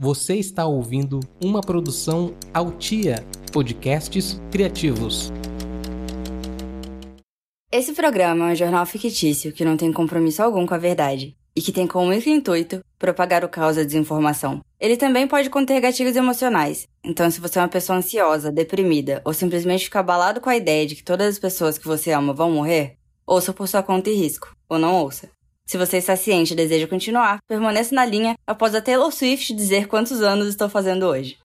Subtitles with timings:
[0.00, 3.16] Você está ouvindo uma produção Altia
[3.52, 5.32] Podcasts Criativos.
[7.72, 11.60] Esse programa é um jornal fictício que não tem compromisso algum com a verdade e
[11.60, 14.60] que tem como único intuito propagar o caos da desinformação.
[14.78, 19.34] Ele também pode conter gatilhos emocionais, então se você é uma pessoa ansiosa, deprimida ou
[19.34, 22.52] simplesmente fica abalado com a ideia de que todas as pessoas que você ama vão
[22.52, 25.28] morrer, ouça por sua conta e risco, ou não ouça.
[25.68, 29.86] Se você está ciente e deseja continuar, permaneça na linha após a Taylor Swift dizer
[29.86, 31.36] quantos anos estou fazendo hoje.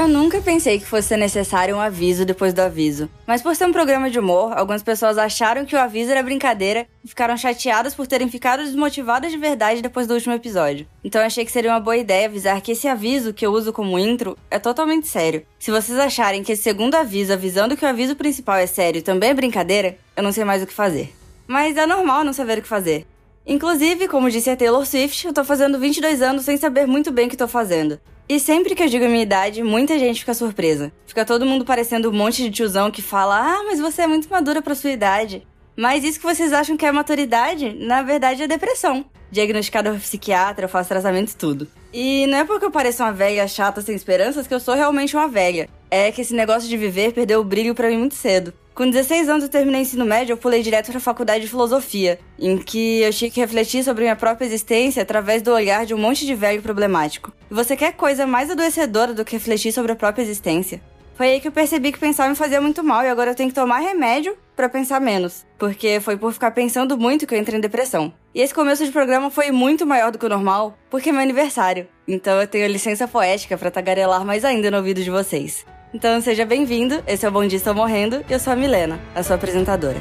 [0.00, 3.06] Eu nunca pensei que fosse necessário um aviso depois do aviso.
[3.26, 6.86] Mas por ser um programa de humor, algumas pessoas acharam que o aviso era brincadeira
[7.04, 10.88] e ficaram chateadas por terem ficado desmotivadas de verdade depois do último episódio.
[11.04, 13.98] Então achei que seria uma boa ideia avisar que esse aviso que eu uso como
[13.98, 15.44] intro é totalmente sério.
[15.58, 19.28] Se vocês acharem que esse segundo aviso avisando que o aviso principal é sério também
[19.28, 21.14] é brincadeira, eu não sei mais o que fazer.
[21.46, 23.06] Mas é normal não saber o que fazer.
[23.46, 27.26] Inclusive, como disse a Taylor Swift, eu tô fazendo 22 anos sem saber muito bem
[27.26, 28.00] o que tô fazendo.
[28.30, 30.92] E sempre que eu digo a minha idade, muita gente fica surpresa.
[31.04, 34.30] Fica todo mundo parecendo um monte de tiozão que fala: Ah, mas você é muito
[34.30, 35.44] madura pra sua idade.
[35.76, 39.04] Mas isso que vocês acham que é maturidade, na verdade é depressão.
[39.32, 41.66] Diagnosticada por psiquiatra, eu faço tratamento e tudo.
[41.92, 45.16] E não é porque eu pareço uma velha chata sem esperanças que eu sou realmente
[45.16, 45.68] uma velha.
[45.90, 48.54] É que esse negócio de viver perdeu o brilho para mim muito cedo.
[48.80, 51.50] Com 16 anos eu terminei o ensino médio, eu pulei direto para a faculdade de
[51.50, 55.92] filosofia, em que eu tinha que refletir sobre minha própria existência através do olhar de
[55.92, 57.30] um monte de velho problemático.
[57.50, 60.80] E você quer coisa mais adoecedora do que refletir sobre a própria existência?
[61.14, 63.50] Foi aí que eu percebi que pensar me fazia muito mal e agora eu tenho
[63.50, 67.58] que tomar remédio para pensar menos, porque foi por ficar pensando muito que eu entrei
[67.58, 68.10] em depressão.
[68.34, 71.20] E esse começo de programa foi muito maior do que o normal, porque é meu
[71.20, 71.86] aniversário.
[72.08, 75.66] Então eu tenho licença poética para tagarelar mais ainda no ouvido de vocês.
[75.92, 79.00] Então seja bem-vindo, esse é o Bom Dia Estou Morrendo e eu sou a Milena,
[79.12, 80.00] a sua apresentadora.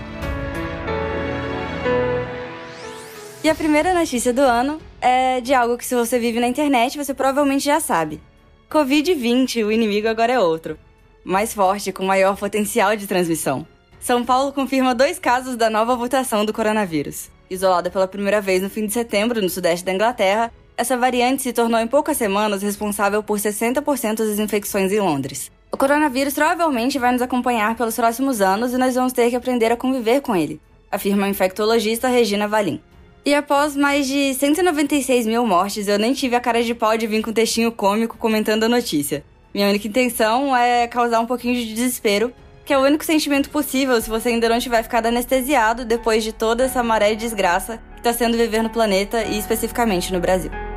[3.44, 6.96] E a primeira notícia do ano é de algo que se você vive na internet
[6.96, 8.22] você provavelmente já sabe.
[8.70, 10.78] Covid-20, o inimigo agora é outro.
[11.24, 13.66] Mais forte, com maior potencial de transmissão.
[14.00, 17.32] São Paulo confirma dois casos da nova mutação do coronavírus.
[17.50, 21.52] Isolada pela primeira vez no fim de setembro no sudeste da Inglaterra, essa variante se
[21.52, 25.50] tornou em poucas semanas responsável por 60% das infecções em Londres.
[25.72, 29.72] O coronavírus provavelmente vai nos acompanhar pelos próximos anos e nós vamos ter que aprender
[29.72, 30.60] a conviver com ele,
[30.92, 32.82] afirma a infectologista Regina Valim.
[33.24, 37.06] E após mais de 196 mil mortes, eu nem tive a cara de pau de
[37.06, 39.24] vir com um textinho cômico comentando a notícia.
[39.54, 42.34] Minha única intenção é causar um pouquinho de desespero,
[42.66, 46.34] que é o único sentimento possível se você ainda não tiver ficado anestesiado depois de
[46.34, 50.69] toda essa maré de desgraça que está sendo viver no planeta e especificamente no Brasil.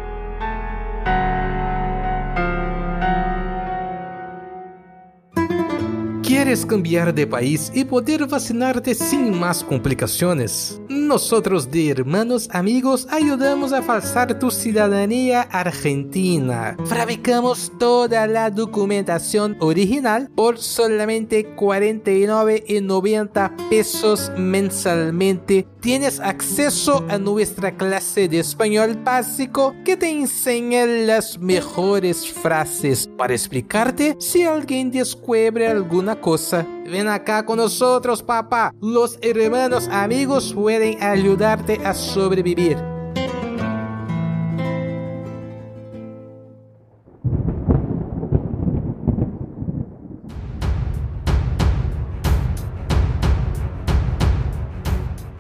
[6.53, 10.79] ¿Quieres cambiar de país y poder vacinarte sin más complicaciones?
[10.91, 16.77] Nosotros de Hermanos Amigos ayudamos a falsar tu ciudadanía argentina.
[16.85, 25.67] Fabricamos toda la documentación original por solamente 49,90 pesos mensualmente.
[25.81, 33.33] Tienes acceso a nuestra clase de español básico que te enseña las mejores frases para
[33.33, 36.42] explicarte si alguien descubre alguna cosa.
[36.85, 38.75] Ven acá con nosotros, papá.
[38.81, 42.92] Los hermanos amigos pueden ayudarte a sobrevivir.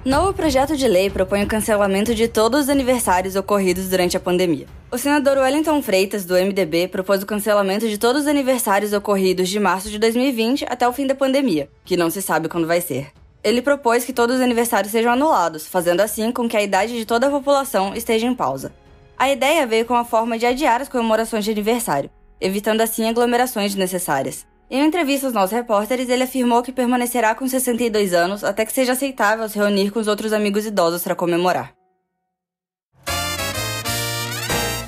[0.05, 4.67] Novo projeto de lei propõe o cancelamento de todos os aniversários ocorridos durante a pandemia.
[4.91, 9.61] O senador Wellington Freitas, do MDB, propôs o cancelamento de todos os aniversários ocorridos de
[9.61, 13.13] março de 2020 até o fim da pandemia, que não se sabe quando vai ser.
[13.45, 17.07] Ele propôs que todos os aniversários sejam anulados, fazendo assim com que a idade de
[17.07, 18.73] toda a população esteja em pausa.
[19.17, 23.71] A ideia veio com a forma de adiar as comemorações de aniversário, evitando assim aglomerações
[23.71, 24.45] desnecessárias.
[24.73, 28.93] Em entrevista aos nossos repórteres, ele afirmou que permanecerá com 62 anos até que seja
[28.93, 31.75] aceitável se reunir com os outros amigos idosos para comemorar.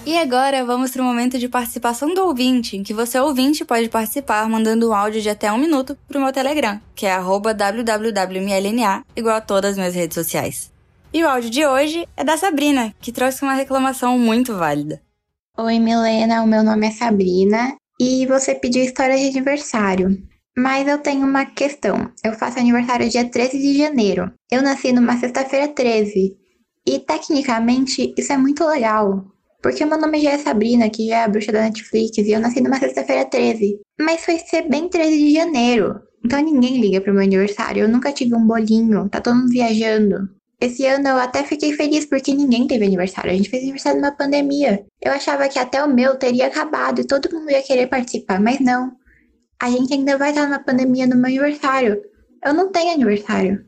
[0.06, 3.90] E agora vamos para o momento de participação do ouvinte, em que você ouvinte pode
[3.90, 9.04] participar mandando um áudio de até um minuto para o meu Telegram, que é www.mlna,
[9.14, 10.72] igual a todas as minhas redes sociais.
[11.12, 15.02] E o áudio de hoje é da Sabrina, que trouxe uma reclamação muito válida.
[15.58, 20.16] Oi, Milena, o meu nome é Sabrina e você pediu história de aniversário.
[20.56, 22.12] Mas eu tenho uma questão.
[22.24, 24.32] Eu faço aniversário dia 13 de janeiro.
[24.50, 26.36] Eu nasci numa sexta-feira 13.
[26.86, 29.24] E tecnicamente isso é muito legal.
[29.62, 32.38] Porque meu nome já é Sabrina, que já é a bruxa da Netflix, e eu
[32.38, 33.80] nasci numa sexta-feira 13.
[33.98, 36.00] Mas foi ser bem 13 de janeiro.
[36.24, 37.82] Então ninguém liga pro meu aniversário.
[37.82, 40.28] Eu nunca tive um bolinho, tá todo mundo viajando.
[40.60, 43.30] Esse ano eu até fiquei feliz porque ninguém teve aniversário.
[43.30, 44.84] A gente fez aniversário numa pandemia.
[45.02, 48.60] Eu achava que até o meu teria acabado e todo mundo ia querer participar, mas
[48.60, 48.92] não.
[49.60, 52.00] A gente ainda vai estar numa pandemia no meu aniversário.
[52.44, 53.64] Eu não tenho aniversário.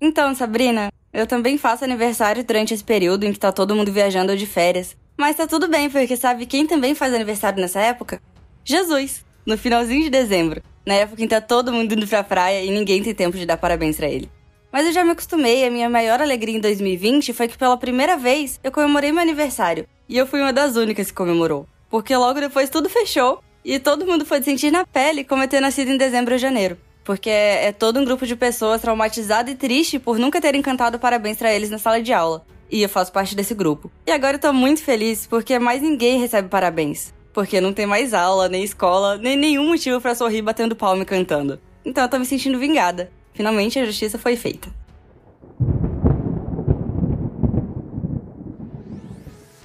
[0.00, 4.32] Então, Sabrina, eu também faço aniversário durante esse período em que tá todo mundo viajando
[4.32, 4.96] ou de férias.
[5.16, 8.20] Mas tá tudo bem, porque sabe quem também faz aniversário nessa época?
[8.64, 12.64] Jesus, no finalzinho de dezembro, na época em que tá todo mundo indo pra praia
[12.64, 14.30] e ninguém tem tempo de dar parabéns para ele.
[14.72, 18.16] Mas eu já me acostumei, a minha maior alegria em 2020 foi que pela primeira
[18.16, 19.86] vez eu comemorei meu aniversário.
[20.08, 21.66] E eu fui uma das únicas que comemorou.
[21.90, 25.60] Porque logo depois tudo fechou e todo mundo foi sentir na pele como eu ter
[25.60, 26.78] nascido em dezembro ou janeiro.
[27.04, 30.98] Porque é, é todo um grupo de pessoas traumatizado e triste por nunca terem cantado
[30.98, 32.42] parabéns para eles na sala de aula.
[32.70, 33.92] E eu faço parte desse grupo.
[34.06, 37.12] E agora eu tô muito feliz porque mais ninguém recebe parabéns.
[37.34, 41.06] Porque não tem mais aula, nem escola, nem nenhum motivo para sorrir batendo palma e
[41.06, 41.60] cantando.
[41.84, 43.12] Então eu tô me sentindo vingada.
[43.34, 44.68] Finalmente a justiça foi feita.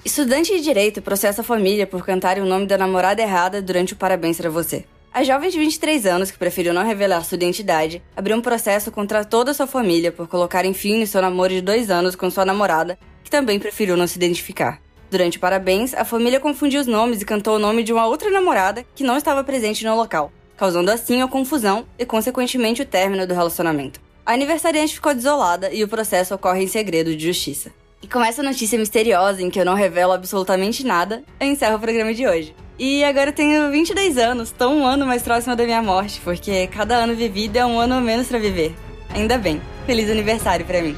[0.04, 3.96] Estudante de direito processa a família por cantar o nome da namorada errada durante o
[3.98, 4.86] parabéns para você.
[5.14, 9.26] A jovem de 23 anos, que preferiu não revelar sua identidade, abriu um processo contra
[9.26, 12.98] toda sua família por colocar fim no seu namoro de dois anos com sua namorada,
[13.24, 14.80] que também preferiu não se identificar.
[15.10, 18.30] Durante o parabéns, a família confundiu os nomes e cantou o nome de uma outra
[18.30, 23.26] namorada que não estava presente no local causando assim a confusão e, consequentemente, o término
[23.26, 24.02] do relacionamento.
[24.26, 27.72] A aniversariante ficou desolada e o processo ocorre em segredo de justiça.
[28.02, 31.80] E com essa notícia misteriosa em que eu não revelo absolutamente nada, eu encerro o
[31.80, 32.56] programa de hoje.
[32.78, 36.68] E agora eu tenho 22 anos, tô um ano mais próxima da minha morte, porque
[36.68, 38.76] cada ano vivido é um ano menos para viver.
[39.16, 39.62] Ainda bem.
[39.86, 40.96] Feliz aniversário para mim.